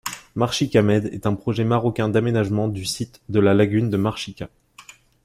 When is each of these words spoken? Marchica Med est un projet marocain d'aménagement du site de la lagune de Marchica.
Marchica 0.33 0.81
Med 0.81 1.05
est 1.13 1.27
un 1.27 1.35
projet 1.35 1.63
marocain 1.63 2.09
d'aménagement 2.09 2.67
du 2.67 2.85
site 2.85 3.21
de 3.29 3.39
la 3.39 3.53
lagune 3.53 3.91
de 3.91 3.97
Marchica. 3.97 4.49